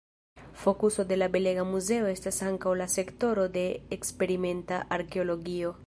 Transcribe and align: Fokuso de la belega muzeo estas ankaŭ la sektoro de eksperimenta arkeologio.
Fokuso 0.61 1.05
de 1.05 1.15
la 1.19 1.27
belega 1.35 1.65
muzeo 1.73 2.07
estas 2.13 2.41
ankaŭ 2.47 2.73
la 2.81 2.89
sektoro 2.95 3.47
de 3.59 3.67
eksperimenta 3.99 4.83
arkeologio. 4.99 5.77